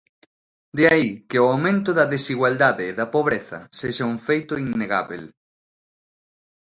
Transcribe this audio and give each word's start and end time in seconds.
De 0.77 0.83
aí 0.93 1.09
que 1.29 1.37
o 1.43 1.47
aumento 1.53 1.89
da 1.99 2.09
desigualdade 2.15 2.83
e 2.91 2.95
da 2.99 3.11
pobreza 3.15 3.59
sexa 3.79 4.09
un 4.13 4.17
feito 4.27 4.53
innegábel. 4.65 5.23